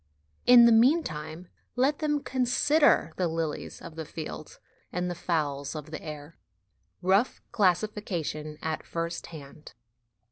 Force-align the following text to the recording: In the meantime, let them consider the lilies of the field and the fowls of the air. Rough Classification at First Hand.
In 0.47 0.65
the 0.65 0.71
meantime, 0.71 1.47
let 1.75 1.99
them 1.99 2.23
consider 2.23 3.13
the 3.17 3.27
lilies 3.27 3.79
of 3.83 3.95
the 3.95 4.03
field 4.03 4.57
and 4.91 5.11
the 5.11 5.13
fowls 5.13 5.75
of 5.75 5.91
the 5.91 6.01
air. 6.01 6.39
Rough 7.03 7.39
Classification 7.51 8.57
at 8.63 8.83
First 8.83 9.27
Hand. 9.27 9.75